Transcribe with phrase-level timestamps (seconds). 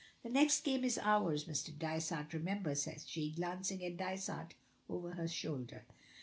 [0.23, 1.71] "The next game is ours, Mr.
[1.77, 4.55] Dysart, remember," says she, glancing at Dysart
[4.89, 5.85] over her shoulder.